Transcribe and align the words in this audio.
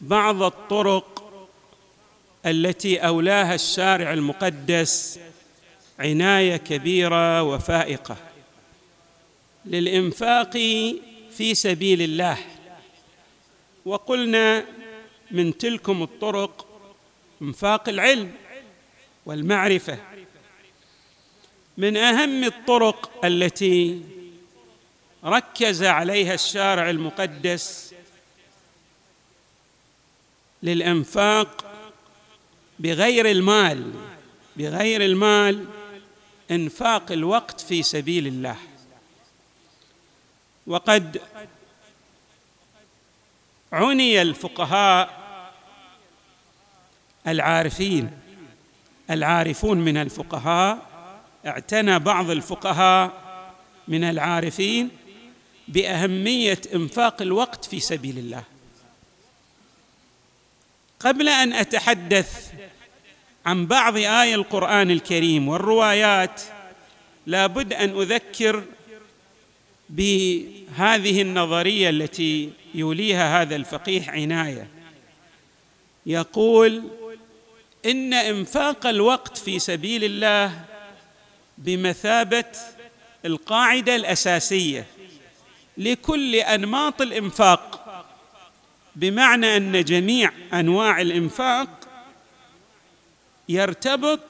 بعض 0.00 0.42
الطرق 0.42 1.22
التي 2.46 2.98
أولاها 2.98 3.54
الشارع 3.54 4.12
المقدس 4.12 5.20
عناية 5.98 6.56
كبيرة 6.56 7.42
وفائقة 7.42 8.16
للإنفاق 9.64 10.52
في 11.36 11.54
سبيل 11.54 12.02
الله. 12.02 12.38
وقلنا 13.84 14.64
من 15.30 15.58
تلكم 15.58 16.02
الطرق 16.02 16.66
إنفاق 17.42 17.88
العلم 17.88 18.32
والمعرفة. 19.26 19.98
من 21.78 21.96
أهم 21.96 22.44
الطرق 22.44 23.24
التي 23.24 24.02
ركز 25.24 25.82
عليها 25.82 26.34
الشارع 26.34 26.90
المقدس 26.90 27.85
للإنفاق 30.62 31.64
بغير 32.78 33.30
المال 33.30 33.92
بغير 34.56 35.04
المال 35.04 35.64
إنفاق 36.50 37.12
الوقت 37.12 37.60
في 37.60 37.82
سبيل 37.82 38.26
الله. 38.26 38.56
وقد 40.66 41.20
عني 43.72 44.22
الفقهاء 44.22 45.26
العارفين 47.26 48.10
العارفون 49.10 49.78
من 49.78 49.96
الفقهاء 49.96 50.86
اعتنى 51.46 51.98
بعض 51.98 52.30
الفقهاء 52.30 53.12
من 53.88 54.04
العارفين 54.04 54.90
بأهمية 55.68 56.60
إنفاق 56.74 57.22
الوقت 57.22 57.64
في 57.64 57.80
سبيل 57.80 58.18
الله. 58.18 58.42
قبل 61.00 61.28
أن 61.28 61.52
أتحدث 61.52 62.52
عن 63.46 63.66
بعض 63.66 63.96
اي 63.96 64.34
القرآن 64.34 64.90
الكريم 64.90 65.48
والروايات 65.48 66.42
لابد 67.26 67.72
أن 67.72 68.00
أذكر 68.00 68.64
بهذه 69.90 71.22
النظرية 71.22 71.90
التي 71.90 72.50
يوليها 72.74 73.42
هذا 73.42 73.56
الفقيه 73.56 74.10
عناية. 74.10 74.68
يقول 76.06 76.82
إن 77.86 78.14
إنفاق 78.14 78.86
الوقت 78.86 79.38
في 79.38 79.58
سبيل 79.58 80.04
الله 80.04 80.64
بمثابة 81.58 82.44
القاعدة 83.24 83.96
الأساسية 83.96 84.86
لكل 85.78 86.34
أنماط 86.34 87.02
الإنفاق 87.02 87.75
بمعنى 88.96 89.56
أن 89.56 89.84
جميع 89.84 90.32
أنواع 90.52 91.00
الإنفاق 91.00 91.68
يرتبط 93.48 94.20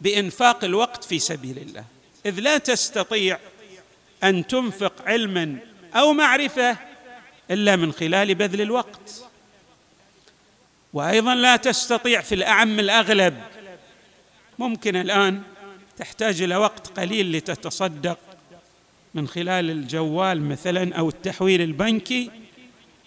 بإنفاق 0.00 0.64
الوقت 0.64 1.04
في 1.04 1.18
سبيل 1.18 1.58
الله. 1.58 1.84
إذ 2.26 2.40
لا 2.40 2.58
تستطيع 2.58 3.38
أن 4.24 4.46
تنفق 4.46 4.92
علما 5.06 5.58
أو 5.94 6.12
معرفة 6.12 6.76
إلا 7.50 7.76
من 7.76 7.92
خلال 7.92 8.34
بذل 8.34 8.60
الوقت. 8.60 9.24
وأيضا 10.92 11.34
لا 11.34 11.56
تستطيع 11.56 12.20
في 12.20 12.34
الأعم 12.34 12.80
الأغلب 12.80 13.42
ممكن 14.58 14.96
الآن 14.96 15.42
تحتاج 15.96 16.42
إلى 16.42 16.56
وقت 16.56 16.86
قليل 16.86 17.32
لتتصدق 17.32 18.18
من 19.14 19.28
خلال 19.28 19.70
الجوال 19.70 20.48
مثلا 20.48 20.94
أو 20.94 21.08
التحويل 21.08 21.60
البنكي 21.60 22.30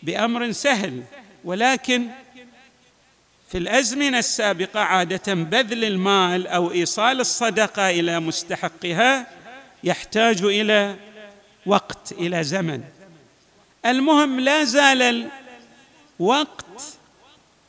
بأمر 0.03 0.51
سهل 0.51 1.03
ولكن 1.43 2.07
في 3.51 3.57
الأزمنة 3.57 4.19
السابقة 4.19 4.79
عادة 4.79 5.33
بذل 5.33 5.85
المال 5.85 6.47
أو 6.47 6.71
إيصال 6.71 7.19
الصدقة 7.19 7.89
إلى 7.89 8.19
مستحقها 8.19 9.27
يحتاج 9.83 10.43
إلى 10.43 10.95
وقت 11.65 12.11
إلى 12.11 12.43
زمن. 12.43 12.83
المهم 13.85 14.39
لا 14.39 14.63
زال 14.63 15.29
الوقت 16.19 16.97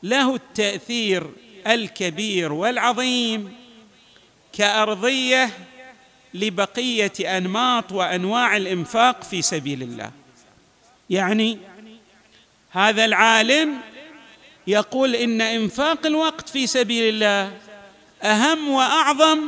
له 0.03 0.35
التأثير 0.35 1.31
الكبير 1.67 2.53
والعظيم 2.53 3.55
كأرضية 4.53 5.49
لبقية 6.33 7.37
أنماط 7.37 7.91
وأنواع 7.91 8.57
الإنفاق 8.57 9.23
في 9.23 9.41
سبيل 9.41 9.83
الله. 9.83 10.11
يعني 11.09 11.57
هذا 12.77 13.05
العالم 13.05 13.73
يقول 14.67 15.15
إن 15.15 15.41
إنفاق 15.41 16.05
الوقت 16.05 16.49
في 16.49 16.67
سبيل 16.67 17.13
الله 17.13 17.51
أهم 18.23 18.69
وأعظم 18.69 19.39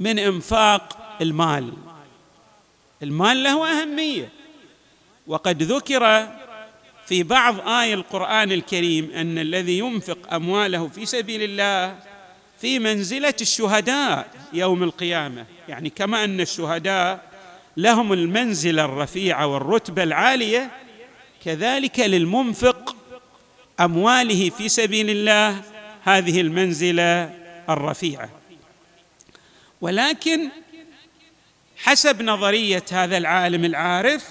من 0.00 0.18
إنفاق 0.18 1.16
المال. 1.20 1.72
المال 3.02 3.42
له 3.42 3.82
أهمية. 3.82 4.28
وقد 5.26 5.62
ذكر 5.62 6.28
في 7.06 7.22
بعض 7.22 7.68
آي 7.68 7.94
القرآن 7.94 8.52
الكريم 8.52 9.10
أن 9.10 9.38
الذي 9.38 9.78
ينفق 9.78 10.34
أمواله 10.34 10.88
في 10.88 11.06
سبيل 11.06 11.42
الله 11.42 11.98
في 12.60 12.78
منزلة 12.78 13.34
الشهداء 13.40 14.28
يوم 14.52 14.82
القيامة. 14.82 15.44
يعني 15.68 15.90
كما 15.90 16.24
أن 16.24 16.40
الشهداء 16.40 17.20
لهم 17.76 18.12
المنزلة 18.12 18.84
الرفيعة 18.84 19.46
والرتبة 19.46 20.02
العالية 20.02 20.85
كذلك 21.46 22.00
للمنفق 22.00 22.96
أمواله 23.80 24.50
في 24.50 24.68
سبيل 24.68 25.10
الله 25.10 25.62
هذه 26.02 26.40
المنزلة 26.40 27.34
الرفيعة. 27.68 28.28
ولكن 29.80 30.48
حسب 31.76 32.22
نظرية 32.22 32.84
هذا 32.92 33.16
العالم 33.16 33.64
العارف 33.64 34.28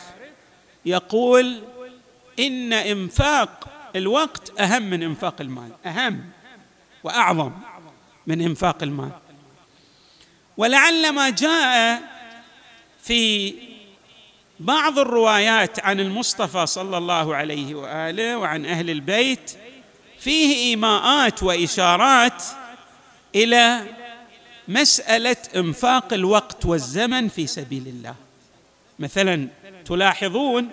يقول 0.86 1.64
إن 2.40 2.74
إنفاق 2.74 3.68
الوقت 3.96 4.60
أهم 4.60 4.84
من 4.84 5.04
إنفاق 5.04 5.42
المال 5.42 5.70
أهم 5.86 6.30
وأعظم 7.04 7.52
من 8.28 8.42
إنفاق 8.42 8.84
المال. 8.84 9.12
ولعل 10.58 11.12
ما 11.12 11.30
جاء 11.30 12.02
في 13.04 13.54
بعض 14.60 15.00
الروايات 15.00 15.80
عن 15.80 16.00
المصطفى 16.00 16.66
صلى 16.66 16.98
الله 16.98 17.36
عليه 17.36 17.76
وآله 17.76 18.38
وعن 18.38 18.66
أهل 18.66 18.90
البيت 18.90 19.52
فيه 20.20 20.56
إيماءات 20.56 21.44
وإشارات 21.44 22.44
إلى 23.36 23.82
مسألة 24.68 25.38
إنفاق 25.56 26.14
الوقت 26.14 26.66
والزمن 26.66 27.28
في 27.28 27.48
سبيل 27.48 27.88
الله. 27.88 28.16
مثلا 29.00 29.48
تلاحظون 29.86 30.70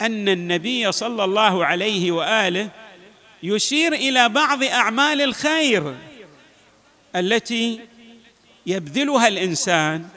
أن 0.00 0.28
النبي 0.28 0.92
صلى 0.92 1.24
الله 1.24 1.66
عليه 1.66 2.12
وآله 2.12 2.70
يشير 3.42 3.92
إلى 3.92 4.28
بعض 4.28 4.64
أعمال 4.64 5.22
الخير 5.22 5.94
التي 7.16 7.80
يبذلها 8.66 9.28
الإنسان 9.28 10.08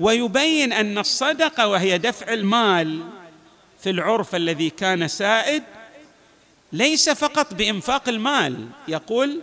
ويبين 0.00 0.72
أن 0.72 0.98
الصدقة 0.98 1.68
وهي 1.68 1.98
دفع 1.98 2.32
المال 2.32 3.00
في 3.82 3.90
العرف 3.90 4.34
الذي 4.34 4.70
كان 4.70 5.08
سائد 5.08 5.62
ليس 6.72 7.10
فقط 7.10 7.54
بإنفاق 7.54 8.08
المال. 8.08 8.68
يقول 8.88 9.42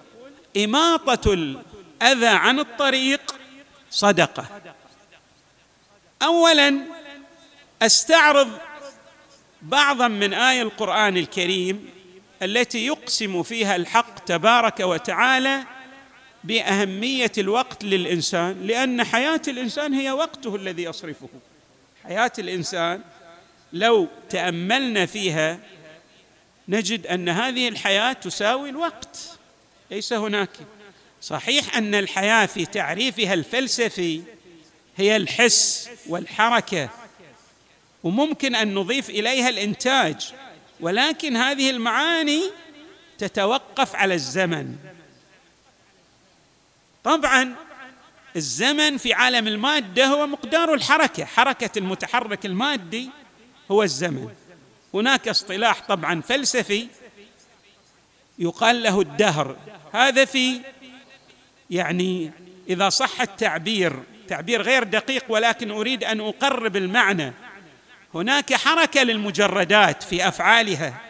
إماطة 0.57 1.33
الأذى 1.33 2.27
عن 2.27 2.59
الطريق 2.59 3.35
صدقة. 3.91 4.45
اولا 6.21 6.79
أستعرض 7.81 8.49
بعضا 9.61 10.07
من 10.07 10.33
اي 10.33 10.61
القرآن 10.61 11.17
الكريم 11.17 11.89
التي 12.41 12.85
يقسم 12.85 13.43
فيها 13.43 13.75
الحق 13.75 14.19
تبارك 14.19 14.79
وتعالى 14.79 15.63
بأهمية 16.43 17.31
الوقت 17.37 17.83
للإنسان 17.83 18.67
لأن 18.67 19.03
حياة 19.03 19.41
الإنسان 19.47 19.93
هي 19.93 20.11
وقته 20.11 20.55
الذي 20.55 20.83
نجد 26.67 27.07
أن 27.07 27.29
هذه 27.29 27.67
الحياة 27.67 28.13
تساوي 28.13 28.69
الوقت. 28.69 29.19
ليس 29.91 30.13
هناك. 30.13 30.49
صحيح 31.21 31.77
أن 31.77 31.95
الحياة 31.95 32.45
في 32.45 32.65
تعريفها 32.65 33.33
الفلسفي 33.33 34.21
هي 34.97 35.15
الحس 35.15 35.89
والحركة 36.07 36.89
وممكن 38.03 38.55
أن 38.55 38.73
نضيف 38.73 39.09
إليها 39.09 39.49
الإنتاج 39.49 40.33
ولكن 40.79 41.37
هذه 41.37 41.69
المعاني 41.69 42.41
تتوقف 43.17 43.95
على 43.95 44.13
الزمن. 44.13 44.75
طبعا 47.03 47.55
الزمن 48.35 48.97
في 48.97 49.13
عالم 49.13 49.47
المادة 49.47 50.05
هو 50.05 50.27
مقدار 50.27 50.73
الحركة. 50.73 51.25
حركة 51.25 51.79
المتحرك 51.79 52.45
المادي 52.45 53.09
هو 53.71 53.83
الزمن. 53.83 54.29
هناك 54.93 55.27
اصطلاح 55.27 55.81
طبعا 55.87 56.21
فلسفي 56.21 56.87
يقال 58.39 58.83
له 58.83 59.01
الدهر. 59.01 59.55
هذا 59.93 60.25
في 60.25 60.61
يعني 61.69 62.31
إذا 62.69 62.89
صح 62.89 63.21
التعبير 63.21 64.03
تعبير 64.27 64.61
غير 64.61 64.83
دقيق 64.83 65.25
ولكن 65.29 65.71
أريد 65.71 66.03
أن 66.03 66.19
أقرب 66.19 66.75
المعنى. 66.75 67.33
هناك 68.13 68.53
حركة 68.53 69.03
للمجردات 69.03 70.03
في 70.03 70.27
أفعالها 70.27 71.01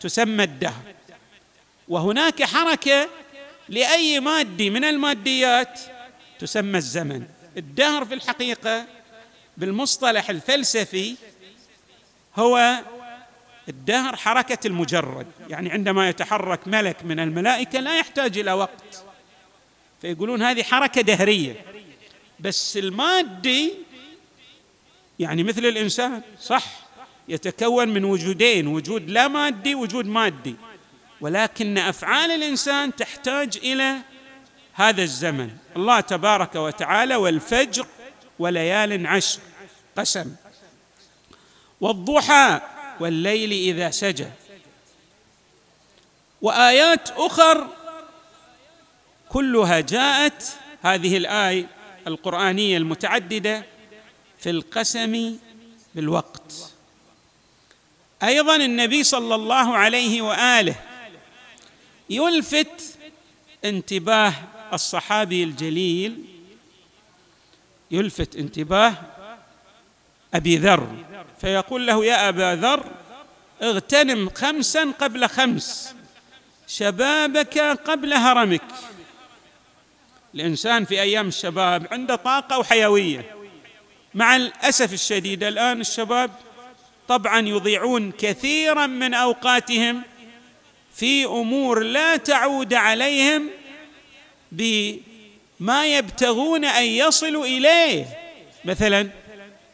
تسمى 0.00 0.44
الدهر. 0.44 0.82
وهناك 1.88 2.42
حركة 2.42 3.08
لأي 3.68 4.20
مادي 4.20 4.70
من 4.70 4.84
الماديات 4.84 5.80
تسمى 6.38 6.78
الزمن. 6.78 7.26
الدهر 7.56 8.04
في 8.04 8.14
الحقيقة 8.14 8.86
بالمصطلح 9.56 10.30
الفلسفي 10.30 11.16
هو 12.36 12.80
الدهر 13.68 14.16
حركة 14.16 14.66
المجرد. 14.66 15.26
يعني 15.48 15.70
عندما 15.70 16.08
يتحرك 16.08 16.68
ملك 16.68 17.04
من 17.04 17.20
الملائكة 17.20 17.80
لا 17.80 17.98
يحتاج 17.98 18.38
إلى 18.38 18.52
وقت. 18.52 19.04
فيقولون 20.02 20.42
هذه 20.42 20.62
حركة 20.62 21.00
دهرية. 21.00 21.64
بس 22.40 22.76
المادي 22.76 23.72
يعني 25.18 25.42
مثل 25.42 25.66
الإنسان 25.66 26.22
صح 26.40 26.64
يتكون 27.28 27.88
من 27.88 28.04
وجودين 28.04 28.66
وجود 28.66 29.10
لا 29.10 29.28
مادي 29.28 29.74
وجود 29.74 30.06
مادي. 30.06 30.54
ولكن 31.22 31.78
أفعال 31.78 32.30
الإنسان 32.30 32.96
تحتاج 32.96 33.56
إلى 33.56 33.96
هذا 34.72 35.02
الزمن. 35.02 35.50
الله 35.76 36.00
تبارك 36.00 36.54
وتعالى 36.54 37.16
والفجر 37.16 37.86
وليال 38.38 39.06
عشر 39.06 39.40
قسم. 39.96 40.34
والضحى 41.80 42.60
والليل 43.00 43.52
إذا 43.52 43.90
سجى. 43.90 44.26
وآيات 46.42 47.10
أخر 47.10 47.68
كلها 49.28 49.80
جاءت 49.80 50.56
هذه 50.82 51.16
الآية 51.16 51.66
القرآنية 52.06 52.76
المتعددة 52.76 53.64
في 54.38 54.50
القسم 54.50 55.36
بالوقت. 55.94 56.72
أيضا 58.22 58.56
النبي 58.56 59.04
صلى 59.04 59.34
الله 59.34 59.76
عليه 59.76 60.22
وآله 60.22 60.74
يلفت 62.10 62.98
انتباه 63.64 64.34
الصحابي 64.72 65.44
الجليل 65.44 66.24
يلفت 67.90 68.36
انتباه 68.36 68.94
أبي 70.34 70.56
ذر 70.56 70.88
فيقول 71.40 71.86
له 71.86 72.04
يا 72.04 72.28
أبا 72.28 72.54
ذر 72.54 72.90
اغتنم 73.62 74.30
خمسا 74.30 74.92
قبل 75.00 75.28
خمس 75.28 75.94
شبابك 76.68 77.58
قبل 77.58 78.12
هرمك. 78.12 78.62
الإنسان 80.34 80.84
في 80.84 81.00
أيام 81.02 81.28
الشباب 81.28 81.86
عنده 81.92 82.16
طاقة 82.16 82.58
وحيوية. 82.58 83.36
مع 84.14 84.36
الأسف 84.36 84.92
الشديد 84.92 85.44
الآن 85.44 85.80
الشباب 85.80 86.30
طبعا 87.08 87.40
يضيعون 87.40 88.12
كثيرا 88.12 88.86
من 88.86 89.14
أوقاتهم 89.14 90.02
في 90.94 91.24
أمور 91.24 91.82
لا 91.82 92.16
تعود 92.16 92.74
عليهم 92.74 93.50
بما 94.52 95.86
يبتغون 95.86 96.64
أن 96.64 96.84
يصلوا 96.84 97.46
إليه. 97.46 98.06
مثلا 98.64 99.10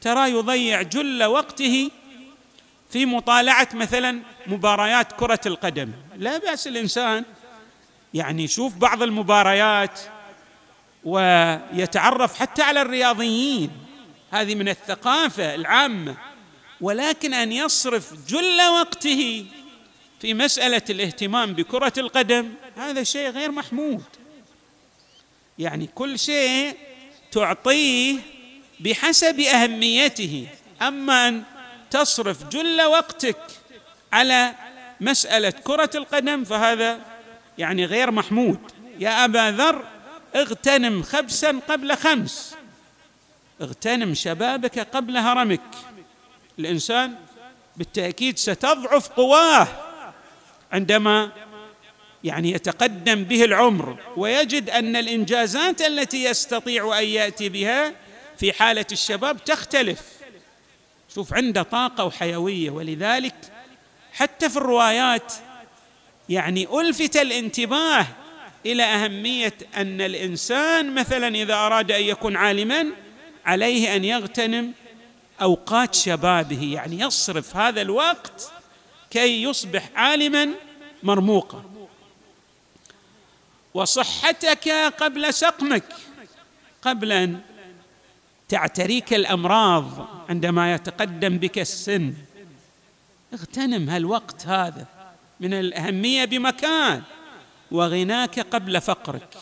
ترى 0.00 0.30
يضيع 0.30 0.82
جل 0.82 1.24
وقته 1.24 1.90
في 2.90 3.06
مطالعة 3.06 3.68
مثلا 3.74 4.20
مباريات 4.46 5.12
كرة 5.12 5.40
القدم. 5.46 5.92
لا 6.16 6.38
بأس 6.38 6.66
الإنسان 6.66 7.24
يعني 8.14 8.44
يشوف 8.44 8.74
بعض 8.74 9.02
المباريات 9.02 10.00
ويتعرف 11.04 12.38
حتى 12.40 12.62
على 12.62 12.82
الرياضيين. 12.82 13.70
هذه 14.30 14.54
من 14.54 14.68
الثقافة 14.68 15.54
العامة. 15.54 16.16
ولكن 16.80 17.34
أن 17.34 17.52
يصرف 17.52 18.12
جل 18.28 18.60
وقته 18.60 19.46
في 20.20 20.34
مسألة 20.34 20.82
الاهتمام 20.90 21.52
بكرة 21.52 21.92
القدم 21.98 22.54
هذا 22.76 23.02
شيء 23.02 23.28
غير 23.30 23.50
محمود. 23.50 24.04
يعني 25.58 25.88
كل 25.94 26.18
شيء 26.18 26.76
تعطيه 27.32 28.18
بحسب 28.80 29.40
أهميته. 29.40 30.48
أما 30.82 31.28
أن 31.28 31.42
تصرف 31.90 32.48
جل 32.48 32.82
وقتك 32.82 33.40
على 34.12 34.54
مسألة 35.00 35.50
كرة 35.50 35.90
القدم 35.94 36.44
فهذا 36.44 37.00
يعني 37.58 37.84
غير 37.84 38.10
محمود. 38.10 38.58
يا 38.98 39.24
أبا 39.24 39.50
ذر 39.50 39.84
اغتنم 40.36 41.02
خبسا 41.02 41.60
قبل 41.68 41.96
خمس. 41.96 42.54
اغتنم 43.62 44.14
شبابك 44.14 44.78
قبل 44.78 45.16
هرمك. 45.16 45.60
الإنسان 46.58 47.14
بالتأكيد 47.76 48.38
ستضعف 48.38 49.08
قواه. 49.08 49.87
عندما 50.72 51.32
يعني 52.24 52.50
يتقدم 52.50 53.24
به 53.24 53.44
العمر 53.44 53.98
ويجد 54.16 54.70
أن 54.70 54.96
الإنجازات 54.96 55.82
التي 55.82 56.24
يستطيع 56.24 56.98
أن 56.98 57.04
يأتي 57.04 57.48
بها 57.48 57.92
في 58.38 58.52
حالة 58.52 58.86
الشباب 58.92 59.44
تختلف. 59.44 60.02
شوف 61.14 61.34
عنده 61.34 61.62
طاقة 61.62 62.04
وحيوية 62.04 62.70
ولذلك 62.70 63.34
حتى 64.12 64.48
في 64.48 64.56
الروايات 64.56 65.32
يعني 66.28 66.80
ألفت 66.80 67.16
الانتباه 67.16 68.06
إلى 68.66 68.82
أهمية 68.82 69.54
أن 69.76 70.00
الإنسان 70.00 70.94
مثلا 70.94 71.28
إذا 71.28 71.54
أراد 71.54 71.92
أن 71.92 72.02
يكون 72.02 72.36
عالما 72.36 72.86
عليه 73.46 73.96
أن 73.96 74.04
يغتنم 74.04 74.72
أوقات 75.42 75.94
شبابه 75.94 76.72
يعني 76.74 77.00
يصرف 77.00 77.56
هذا 77.56 77.82
الوقت 77.82 78.52
كي 79.10 79.42
يصبح 79.42 79.90
عالما 79.94 80.48
مرموقا 81.02 81.64
وصحتك 83.74 84.68
قبل 85.00 85.34
سقمك 85.34 85.84
قبل 86.82 87.12
أن 87.12 87.40
تعتريك 88.48 89.14
الأمراض 89.14 90.08
عندما 90.28 90.74
يتقدم 90.74 91.38
بك 91.38 91.58
السن. 91.58 92.14
اغتنم 93.34 93.90
هالوقت 93.90 94.46
هذا 94.46 94.86
من 95.40 95.54
الأهمية 95.54 96.24
بمكان 96.24 97.02
وغناك 97.70 98.40
قبل 98.40 98.80
فقرك. 98.80 99.36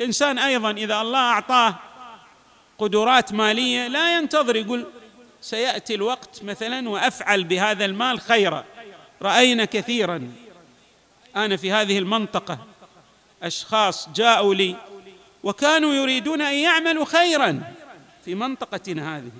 الإنسان 0.00 0.38
أيضا 0.38 0.70
إذا 0.70 1.00
الله 1.00 1.18
أعطاه 1.18 1.74
قدرات 2.78 3.32
مالية 3.32 3.88
لا 3.88 4.18
ينتظر 4.18 4.56
يقول 4.56 4.86
سيأتي 5.40 5.94
الوقت 5.94 6.42
مثلا 6.42 6.88
وأفعل 6.88 7.44
بهذا 7.44 7.84
المال 7.84 8.20
خيرا. 8.20 8.64
رأينا 9.22 9.64
كثيرا. 9.64 10.32
أنا 11.44 11.56
في 11.56 11.72
هذه 11.72 11.98
المنطقة. 11.98 12.66
أشخاص 13.42 14.08
جاءوا 14.08 14.54
لي 14.54 14.76
وكانوا 15.42 15.94
يريدون 15.94 16.40
أن 16.40 16.54
يعملوا 16.54 17.04
خيرا 17.04 17.74
في 18.24 18.34
منطقتنا 18.34 19.16
هذه. 19.16 19.30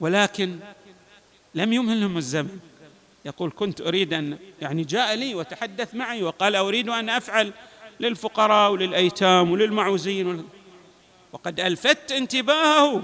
ولكن 0.00 0.58
لم 1.54 1.72
يمهلهم 1.72 2.16
الزمن. 2.16 2.58
يقول 3.24 3.52
كنت 3.56 3.80
أريد 3.80 4.12
أن 4.12 4.38
يعني 4.60 4.84
جاء 4.84 5.14
لي 5.14 5.34
وتحدث 5.34 5.94
معي 5.94 6.22
وقال 6.22 6.56
أريد 6.56 6.88
أن 6.88 7.08
أفعل 7.08 7.52
للفقراء 8.00 8.72
وللأيتام 8.72 9.50
وللمعوزين 9.50 10.44
وقد 11.32 11.60
ألفت 11.60 12.12
انتباهه 12.12 13.02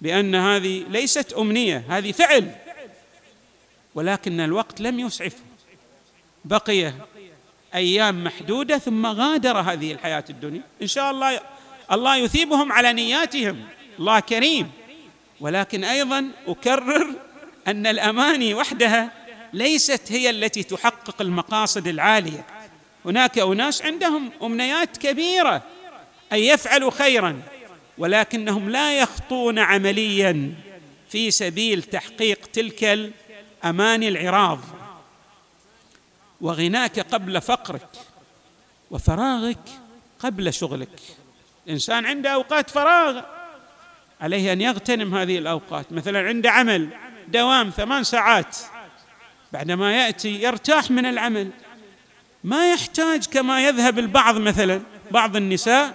بأن 0.00 0.34
هذه 0.34 0.84
ليست 0.88 1.32
أمنية 1.32 1.84
هذه 1.88 2.12
فعل. 2.12 2.54
ولكن 3.94 4.40
الوقت 4.40 4.80
لم 4.80 5.00
يسعفه. 5.00 5.49
بقي 6.44 6.92
أيام 7.74 8.24
محدودة 8.24 8.78
ثم 8.78 9.06
غادر 9.06 9.58
هذه 9.58 9.92
الحياة 9.92 10.24
الدنيا. 10.30 10.62
إن 10.82 10.86
شاء 10.86 11.10
الله 11.10 11.40
الله 11.92 12.16
يثيبهم 12.16 12.72
على 12.72 12.92
نياتهم. 12.92 13.64
الله 13.98 14.20
كريم. 14.20 14.70
ولكن 15.40 15.84
أيضا 15.84 16.28
أكرر 16.46 17.06
أن 17.66 17.86
الأماني 17.86 18.54
وحدها 18.54 19.10
ليست 19.52 20.12
هي 20.12 20.30
التي 20.30 20.62
تحقق 20.62 21.22
المقاصد 21.22 21.86
العالية. 21.88 22.46
هناك 23.04 23.38
أناس 23.38 23.82
عندهم 23.82 24.30
أمنيات 24.42 24.96
كبيرة 24.96 25.62
أن 26.32 26.38
يفعلوا 26.38 26.90
خيرا 26.90 27.42
ولكنهم 27.98 28.70
لا 28.70 28.98
يخطون 28.98 29.58
عمليا 29.58 30.54
في 31.08 31.30
سبيل 31.30 31.82
تحقيق 31.82 32.46
تلك 32.52 33.10
الأماني 33.64 34.08
العراض. 34.08 34.58
وغناك 36.40 37.00
قبل 37.00 37.40
فقرك 37.40 37.88
وفراغك 38.90 39.68
قبل 40.18 40.52
شغلك. 40.52 41.00
الإنسان 41.66 42.06
عنده 42.06 42.30
أوقات 42.30 42.70
فراغ 42.70 43.22
عليه 44.20 44.52
أن 44.52 44.60
يغتنم 44.60 45.14
هذه 45.14 45.38
الأوقات. 45.38 45.92
مثلا 45.92 46.28
عنده 46.28 46.50
عمل 46.50 46.88
دوام 47.28 47.70
ثمان 47.70 48.04
ساعات 48.04 48.56
بعدما 49.52 49.92
يأتي 49.92 50.42
يرتاح 50.42 50.90
من 50.90 51.06
العمل. 51.06 51.50
ما 52.44 52.72
يحتاج 52.72 53.26
كما 53.26 53.64
يذهب 53.64 53.98
البعض 53.98 54.36
مثلا 54.36 54.80
بعض 55.10 55.36
النساء 55.36 55.94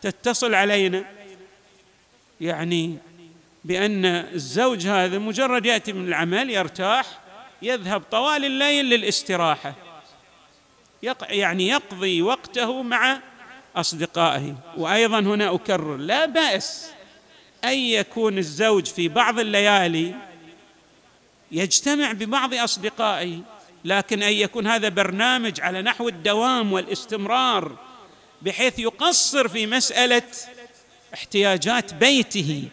تتصل 0.00 0.54
علينا. 0.54 1.04
يعني 2.40 2.98
بأن 3.64 4.04
الزوج 4.04 4.86
هذا 4.86 5.18
مجرد 5.18 5.66
يأتي 5.66 5.92
من 5.92 6.08
العمل 6.08 6.50
يرتاح 6.50 7.21
يذهب 7.62 8.02
طوال 8.10 8.44
الليل 8.44 8.84
للاستراحة. 8.84 9.74
يعني 11.22 11.68
يقضي 11.68 12.22
وقته 12.22 12.82
مع 12.82 13.20
أصدقائه. 13.76 14.54
وأيضا 14.76 15.18
هنا 15.18 15.54
أكرر 15.54 15.96
لا 15.96 16.26
بأس 16.26 16.90
أن 17.64 17.78
يكون 17.78 18.38
الزوج 18.38 18.86
في 18.86 19.08
بعض 19.08 19.38
الليالي 19.38 20.14
يجتمع 21.52 22.12
ببعض 22.12 22.54
أصدقائه 22.54 23.40
لكن 23.84 24.22
أن 24.22 24.32
يكون 24.32 24.66
هذا 24.66 24.88
برنامج 24.88 25.60
على 25.60 25.82
نحو 25.82 26.08
الدوام 26.08 26.72
والاستمرار 26.72 27.76
بحيث 28.42 28.78
يقصر 28.78 29.48
في 29.48 29.66
مسألة 29.66 30.22
احتياجات 31.14 31.94
بيته. 31.94 32.64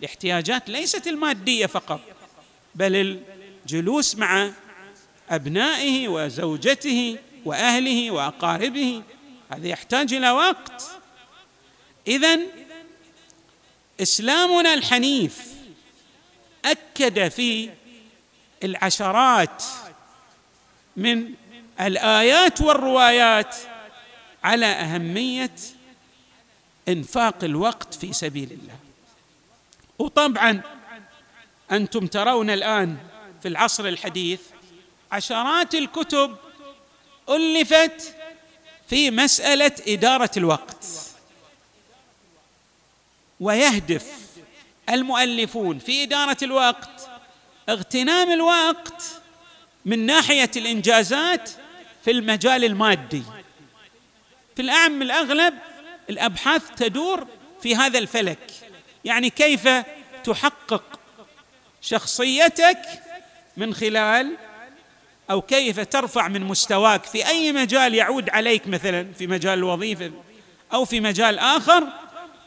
الاحتياجات 0.00 0.68
ليست 0.68 1.06
المادية 1.06 1.66
فقط 1.66 2.00
بل 2.74 3.20
الجلوس 3.66 4.16
مع 4.16 4.50
أبنائه 5.30 6.08
وزوجته 6.08 7.18
وأهله 7.44 8.10
وأقاربه 8.10 9.02
هذا 9.52 9.66
يحتاج 9.66 10.14
إلى 10.14 10.30
وقت. 10.30 10.90
اذا 12.08 12.38
إسلامنا 14.02 14.74
الحنيف 14.74 15.54
أكد 16.64 17.28
في 17.28 17.70
العشرات 18.64 19.64
من 20.96 21.34
الآيات 21.80 22.60
والروايات 22.60 23.56
على 24.44 24.66
أهمية 24.66 25.56
إنفاق 26.88 27.44
الوقت 27.44 27.94
في 27.94 28.12
سبيل 28.12 28.52
الله. 28.52 28.78
وطبعا 29.98 30.60
أنتم 31.72 32.06
ترون 32.06 32.50
الآن 32.50 32.96
في 33.46 33.50
العصر 33.50 33.86
الحديث 33.86 34.40
عشرات 35.12 35.74
الكتب 35.74 36.36
ألفت 37.28 38.14
في 38.88 39.10
مسألة 39.10 39.72
إدارة 39.88 40.30
الوقت. 40.36 40.86
ويهدف 43.40 44.12
المؤلفون 44.88 45.78
في 45.78 46.02
إدارة 46.02 46.36
الوقت 46.42 47.08
اغتنام 47.68 48.30
الوقت 48.30 49.02
من 49.84 50.06
ناحية 50.06 50.50
الإنجازات 50.56 51.50
في 52.04 52.10
المجال 52.10 52.64
المادي. 52.64 53.22
في 54.56 54.62
الأعم 54.62 55.02
الأغلب 55.02 55.54
الأبحاث 56.10 56.62
تدور 56.76 57.26
في 57.62 57.76
هذا 57.76 57.98
الفلك. 57.98 58.50
يعني 59.04 59.30
كيف 59.30 59.68
تحقق 60.24 61.00
شخصيتك 61.80 63.05
من 63.56 63.74
خلال 63.74 64.36
أو 65.30 65.42
كيف 65.42 65.80
ترفع 65.80 66.28
من 66.28 66.44
مستواك 66.44 67.04
في 67.04 67.26
أي 67.26 67.52
مجال 67.52 67.94
يعود 67.94 68.30
عليك 68.30 68.68
مثلا 68.68 69.12
في 69.12 69.26
مجال 69.26 69.58
الوظيفة 69.58 70.10
أو 70.72 70.84
في 70.84 71.00
مجال 71.00 71.38
آخر 71.38 71.84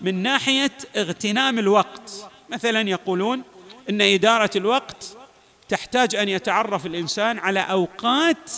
من 0.01 0.23
ناحية 0.23 0.71
اغتنام 0.97 1.59
الوقت. 1.59 2.11
مثلا 2.49 2.89
يقولون 2.89 3.43
إن 3.89 4.01
إدارة 4.01 4.49
الوقت 4.55 5.17
تحتاج 5.69 6.15
أن 6.15 6.29
يتعرف 6.29 6.85
الإنسان 6.85 7.39
على 7.39 7.59
أوقات 7.59 8.51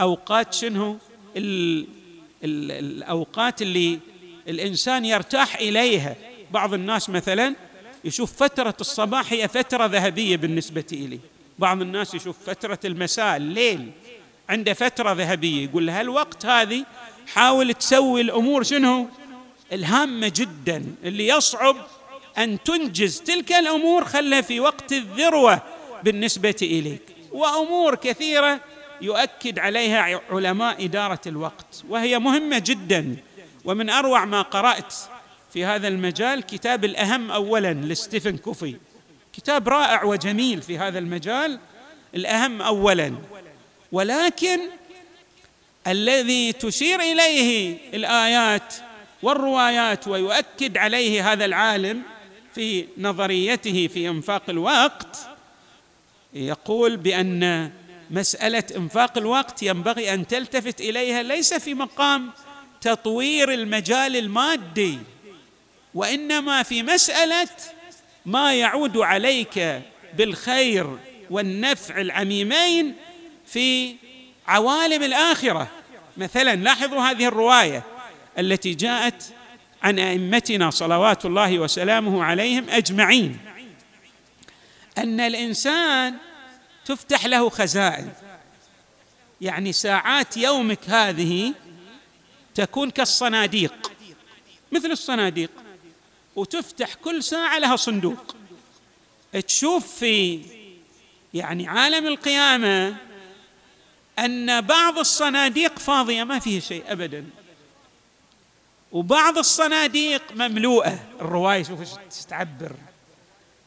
أوقات 0.00 0.54
شنو؟ 0.54 0.98
ال 1.36 1.86
ال 2.44 2.72
الأوقات 2.72 3.62
اللي 3.62 3.98
الإنسان 4.48 5.04
يرتاح 5.04 5.56
إليها. 5.56 6.16
بعض 6.50 6.74
الناس 6.74 7.10
مثلا 7.10 7.54
يشوف 8.04 8.32
فترة 8.32 8.74
الصباح 8.80 9.32
هي 9.32 9.48
فترة 9.48 9.86
ذهبية 9.86 10.36
بالنسبة 10.36 10.84
إليه. 10.92 11.31
بعض 11.58 11.80
الناس 11.82 12.14
يشوف 12.14 12.36
فترة 12.46 12.78
المساء 12.84 13.36
الليل. 13.36 13.90
عنده 14.48 14.72
فترة 14.72 15.12
ذهبية 15.12 15.64
يقول 15.64 15.86
له 15.86 16.00
هالوقت 16.00 16.46
هذه 16.46 16.84
حاول 17.34 17.74
تسوي 17.74 18.20
الأمور 18.20 18.62
شنو؟ 18.62 19.08
الهامة 19.72 20.32
جدا. 20.36 20.84
اللي 21.04 21.28
يصعب 21.28 21.76
أن 22.38 22.62
تنجز 22.62 23.20
تلك 23.20 23.52
الأمور 23.52 24.04
خلها 24.04 24.40
في 24.40 24.60
وقت 24.60 24.92
الذروة 24.92 25.62
بالنسبة 26.04 26.56
إليك. 26.62 27.02
وأمور 27.32 27.94
كثيرة 27.94 28.60
يؤكد 29.00 29.58
عليها 29.58 30.20
علماء 30.30 30.84
إدارة 30.84 31.20
الوقت. 31.26 31.84
وهي 31.88 32.18
مهمة 32.18 32.58
جدا. 32.58 33.16
ومن 33.64 33.90
أروع 33.90 34.24
ما 34.24 34.42
قرأت 34.42 34.94
في 35.52 35.64
هذا 35.64 35.88
المجال 35.88 36.42
كتاب 36.42 36.84
الأهم 36.84 37.30
اولا 37.30 37.74
لستيفن 37.74 38.36
كوفي. 38.36 38.76
كتاب 39.32 39.68
رائع 39.68 40.04
وجميل 40.04 40.62
في 40.62 40.78
هذا 40.78 40.98
المجال 40.98 41.58
الأهم 42.14 42.62
اولا. 42.62 43.14
ولكن 43.92 44.60
الذي 45.86 46.52
تشير 46.52 47.00
إليه 47.00 47.78
الآيات 47.94 48.74
والروايات 49.22 50.08
ويؤكد 50.08 50.76
عليه 50.76 51.32
هذا 51.32 51.44
العالم 51.44 52.02
في 52.54 52.86
نظريته 52.98 53.88
في 53.88 54.08
إنفاق 54.08 54.42
الوقت 54.48 55.16
يقول 56.34 56.96
بأن 56.96 57.70
مسألة 58.10 58.64
إنفاق 58.76 59.18
الوقت 59.18 59.62
ينبغي 59.62 60.14
أن 60.14 60.26
تلتفت 60.26 60.80
إليها 60.80 61.22
ليس 61.22 61.54
في 61.54 61.74
مقام 61.74 62.30
تطوير 62.80 63.52
المجال 63.52 64.16
المادي 64.16 64.98
وإنما 65.94 66.62
في 66.62 66.82
مسألة 66.82 67.48
ما 68.26 68.54
يعود 68.54 68.96
عليك 68.96 69.82
بالخير 70.16 70.98
والنفع 71.30 72.00
العميمين 72.00 72.94
في 73.46 73.96
عوالم 74.46 75.02
الآخرة. 75.02 75.68
مثلا 76.16 76.56
لاحظوا 76.56 77.00
هذه 77.00 77.26
الرواية 77.26 77.82
التي 78.38 78.74
جاءت 78.74 79.34
عن 79.82 79.98
أئمتنا 79.98 80.70
صلوات 80.70 81.24
الله 81.24 81.58
وسلامه 81.58 82.24
عليهم 82.24 82.70
أجمعين. 82.70 83.38
أن 84.98 85.20
الإنسان 85.20 86.14
تفتح 86.84 87.26
له 87.26 87.48
خزائن. 87.48 88.12
يعني 89.40 89.72
ساعات 89.72 90.36
يومك 90.36 90.90
هذه 90.90 91.54
تكون 92.54 92.90
كالصناديق. 92.90 93.92
مثل 94.72 94.90
الصناديق. 94.90 95.50
وتفتح 96.36 96.94
كل 96.94 97.22
ساعة 97.22 97.58
لها 97.58 97.76
صندوق. 97.76 98.36
تشوف 99.46 99.94
في 99.96 100.42
يعني 101.34 101.68
عالم 101.68 102.06
القيامة 102.06 102.96
أن 104.18 104.60
بعض 104.60 104.98
الصناديق 104.98 105.78
فاضية 105.78 106.24
ما 106.24 106.38
فيها 106.38 106.60
شيء 106.60 106.92
ابدا. 106.92 107.26
وبعض 108.92 109.38
الصناديق 109.38 110.22
مملوءة. 110.32 110.98
الرواية 111.20 111.62
شوف 111.62 111.80
تعبر 112.28 112.72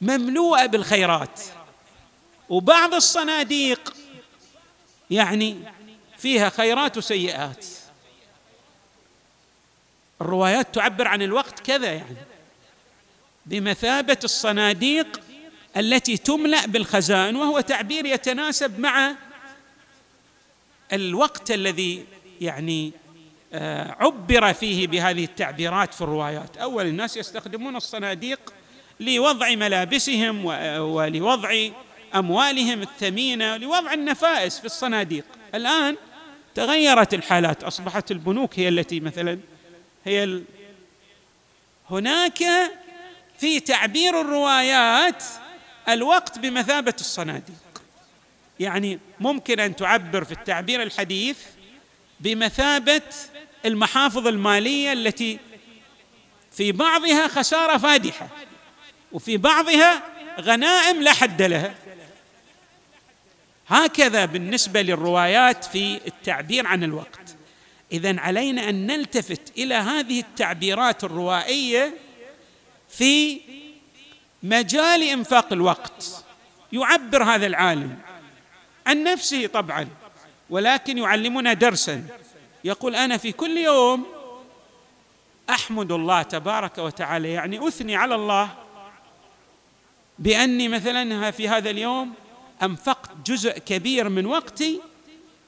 مملوءة 0.01 0.65
بالخيرات. 0.65 1.41
وبعض 2.49 2.93
الصناديق 2.93 3.95
يعني 5.11 5.57
فيها 6.17 6.49
خيرات 6.49 6.97
وسيئات. 6.97 7.65
الروايات 10.21 10.75
تعبر 10.75 11.07
عن 11.07 11.21
الوقت 11.21 11.59
كذا 11.59 11.93
يعني. 11.93 12.17
بمثابة 13.45 14.17
الصناديق 14.23 15.21
التي 15.77 16.17
تملأ 16.17 16.65
بالخزائن 16.65 17.35
وهو 17.35 17.59
تعبير 17.59 18.05
يتناسب 18.05 18.79
مع 18.79 19.15
الوقت 20.93 21.51
الذي 21.51 22.05
يعني 22.41 22.91
آه، 23.53 23.95
عبر 23.99 24.53
فيه 24.53 24.87
بهذه 24.87 25.23
التعبيرات 25.23 25.93
في 25.93 26.01
الروايات. 26.01 26.57
أول 26.57 26.85
الناس 26.85 27.17
يستخدمون 27.17 27.75
الصناديق 27.75 28.53
لوضع 28.99 29.55
ملابسهم 29.55 30.45
ولوضع 30.79 31.67
أموالهم 32.15 32.81
الثمينة 32.81 33.57
لوضع 33.57 33.93
النفائس 33.93 34.59
في 34.59 34.65
الصناديق. 34.65 35.25
الآن 35.55 35.95
تغيرت 36.55 37.13
الحالات 37.13 37.63
أصبحت 37.63 38.11
البنوك 38.11 38.59
هي 38.59 38.69
التي 38.69 38.99
مثلا 38.99 39.39
هي 40.05 40.23
ال... 40.23 40.43
هناك 41.89 42.43
في 43.39 43.59
تعبير 43.59 44.21
الروايات 44.21 45.23
الوقت 45.89 46.39
بمثابة 46.39 46.93
الصناديق. 46.99 47.81
يعني 48.59 48.99
ممكن 49.19 49.59
أن 49.59 49.75
تعبر 49.75 50.23
في 50.23 50.31
التعبير 50.31 50.83
الحديث 50.83 51.37
بمثابة 52.19 53.01
المحافظ 53.65 54.27
المالية 54.27 54.93
التي 54.93 55.39
في 56.51 56.71
بعضها 56.71 57.27
خسارة 57.27 57.77
فادحة 57.77 58.27
وفي 59.11 59.37
بعضها 59.37 60.03
غنائم 60.39 61.01
لا 61.01 61.13
حد 61.13 61.41
لها. 61.41 61.75
هكذا 63.67 64.25
بالنسبة 64.25 64.81
للروايات 64.81 65.65
في 65.65 65.99
التعبير 66.07 66.67
عن 66.67 66.83
الوقت. 66.83 67.35
اذا 67.91 68.19
علينا 68.19 68.69
أن 68.69 68.87
نلتفت 68.87 69.41
إلى 69.57 69.75
هذه 69.75 70.19
التعبيرات 70.19 71.03
الروائية 71.03 72.04
في 72.97 73.41
مجال 74.43 75.03
إنفاق 75.03 75.53
الوقت. 75.53 76.25
يعبر 76.73 77.23
هذا 77.23 77.45
العالم 77.45 77.97
عن 78.87 79.03
نفسه 79.03 79.47
طبعا 79.47 79.87
ولكن 80.49 80.97
يعلمنا 80.97 81.53
درسا. 81.53 82.07
يقول 82.63 82.95
أنا 82.95 83.17
في 83.17 83.31
كل 83.31 83.57
يوم 83.57 84.05
أحمد 85.49 85.91
الله 85.91 86.21
تبارك 86.21 86.77
وتعالى 86.77 87.31
يعني 87.31 87.67
أثني 87.67 87.95
على 87.95 88.15
الله 88.15 88.49
بأني 90.19 90.67
مثلا 90.67 91.31
في 91.31 91.49
هذا 91.49 91.69
اليوم 91.69 92.13
أنفقت 92.63 93.11
جزء 93.25 93.57
كبير 93.57 94.09
من 94.09 94.25
وقتي 94.25 94.81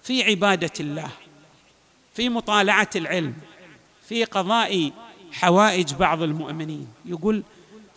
في 0.03 0.23
عبادة 0.23 0.71
الله 0.79 1.09
في 2.15 2.29
مطالعة 2.29 2.89
العلم 2.95 3.33
في 4.09 4.23
قضاء 4.23 4.91
حوائج 5.31 5.93
بعض 5.93 6.21
المؤمنين. 6.21 6.87
يقول 7.05 7.43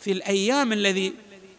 في 0.00 0.12
الأيام 0.12 0.72
الذي 0.72 1.12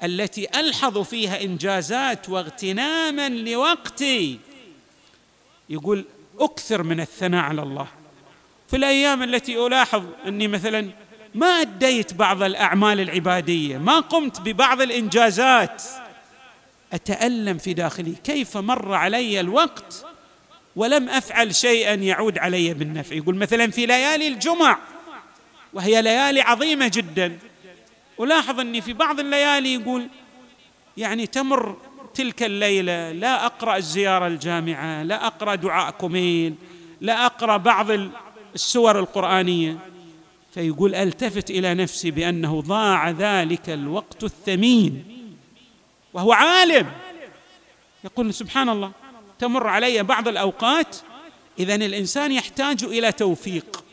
التي 0.03 0.59
ألحظ 0.59 0.97
فيها 0.97 1.41
إنجازات 1.41 2.29
واغتناما 2.29 3.29
لوقتي 3.29 4.39
يقول 5.69 6.05
أكثر 6.39 6.83
من 6.83 6.99
الثناء 6.99 7.43
على 7.43 7.61
الله. 7.61 7.87
في 8.69 8.77
الأيام 8.77 9.23
التي 9.23 9.65
ألاحظ 9.65 10.03
أني 10.27 10.47
مثلا 10.47 10.89
ما 11.35 11.47
أديت 11.47 12.13
بعض 12.13 12.43
الأعمال 12.43 12.99
العبادية 12.99 13.77
ما 13.77 13.99
قمت 13.99 14.41
ببعض 14.41 14.81
الإنجازات. 14.81 15.83
أتألم 16.93 17.57
في 17.57 17.73
داخلي 17.73 18.15
كيف 18.23 18.57
مر 18.57 18.93
علي 18.93 19.39
الوقت 19.39 20.05
ولم 20.75 21.09
أفعل 21.09 21.55
شيئا 21.55 21.93
يعود 21.93 22.37
علي 22.37 22.73
بالنفع؟ 22.73 23.15
يقول 23.15 23.35
مثلا 23.35 23.71
في 23.71 23.85
ليالي 23.85 24.27
الجمع 24.27 24.77
وهي 25.73 26.01
ليالي 26.01 26.41
عظيمة 26.41 26.91
جدا. 26.93 27.39
ألاحظ 28.19 28.59
أني 28.59 28.81
في 28.81 28.93
بعض 28.93 29.19
الليالي 29.19 29.73
يقول 29.73 30.07
يعني 30.97 31.27
تمر 31.27 31.77
تلك 32.13 32.43
الليلة 32.43 33.11
لا 33.11 33.45
أقرأ 33.45 33.77
الزيارة 33.77 34.27
الجامعة 34.27 35.03
لا 35.03 35.27
أقرأ 35.27 35.55
دعاء 35.55 35.91
كميل 35.91 36.55
لا 37.01 37.25
أقرأ 37.25 37.57
بعض 37.57 37.87
السور 38.55 38.99
القرآنية. 38.99 39.77
فيقول 40.53 40.95
ألتفت 40.95 41.49
إلى 41.49 41.73
نفسي 41.73 42.11
بأنه 42.11 42.61
ضاع 42.61 43.09
ذلك 43.09 43.69
الوقت 43.69 44.23
الثمين. 44.23 45.03
وهو 46.13 46.33
عالم. 46.33 46.91
يقول 48.03 48.33
سبحان 48.33 48.69
الله 48.69 48.91
تمر 49.39 49.67
علي 49.67 50.03
بعض 50.03 50.27
الأوقات 50.27 50.95
اذا 51.59 51.75
الإنسان 51.75 52.31
يحتاج 52.31 52.83
إلى 52.83 53.11
توفيق. 53.11 53.83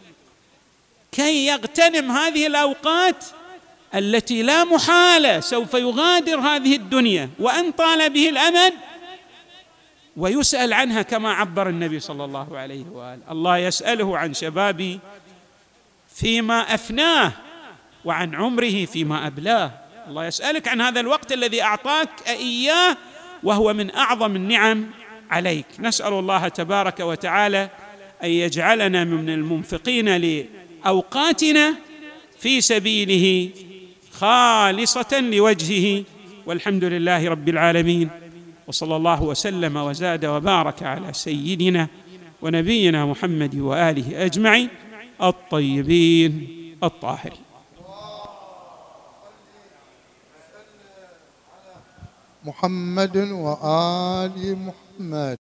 كي 1.13 1.47
يغتنم 1.47 2.11
هذه 2.11 2.47
الأوقات 2.47 3.25
التي 3.95 4.43
لا 4.43 4.65
محالة 4.65 5.41
سوف 5.41 5.75
يغادر 5.75 6.41
هذه 6.41 6.77
الدنيا 6.77 7.31
وأن 7.39 7.71
طال 7.71 8.11
به 8.11 8.29
الأمد 8.29 8.73
ويسأل 10.17 10.73
عنها 10.73 11.03
كما 11.03 11.33
عبر 11.33 11.69
النبي 11.69 12.01
صلى 12.01 12.25
الله 12.25 12.59
عليه 12.59 12.85
وآله. 12.93 13.21
الله 13.31 13.59
يسأله 13.59 14.19
عن 14.19 14.35
شبابه 14.35 14.99
فيما 16.15 16.75
أفناه 16.75 17.33
وعن 18.05 18.35
عمره 18.35 18.85
فيما 18.85 19.27
أبلاه. 19.27 19.71
الله 20.09 20.27
يسألك 20.27 20.69
عن 20.69 20.81
هذا 20.81 21.01
الوقت 21.01 21.33
الذي 21.33 21.63
أعطاك 21.63 22.09
إياه 22.27 22.97
وهو 23.43 23.73
من 23.73 23.95
أعظم 23.95 24.37
النعم 24.37 24.91
عليك. 25.31 25.67
نسأل 25.79 26.13
الله 26.13 26.49
تبارك 26.49 27.01
وتعالى 27.01 27.71
أن 28.23 28.31
يجعلنا 28.31 29.05
من 29.05 29.31
المنفقين 29.31 30.17
لاوقاتنا 30.85 31.75
في 32.39 32.61
سبيله 32.61 33.51
خالصة 34.13 35.21
لوجهه 35.21 36.05
والحمد 36.47 36.85
لله 36.85 37.29
رب 37.29 37.49
العالمين 37.49 38.09
وصلى 38.67 38.97
الله 38.97 39.23
وسلم 39.23 39.77
وزاد 39.77 40.25
وبارك 40.25 40.83
على 40.83 41.13
سيدنا 41.13 41.89
ونبينا 42.43 43.07
محمد 43.07 43.55
وآله 43.57 44.25
أجمعين 44.25 44.69
الطيبين 45.23 46.33
الطاهرين. 46.85 47.45
محمد 52.45 53.17
وآل 53.17 54.57
محمد. 54.67 55.37